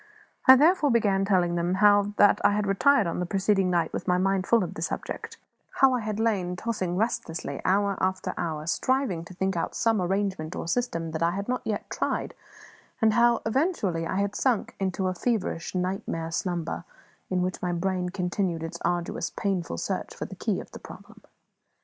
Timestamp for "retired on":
2.65-3.19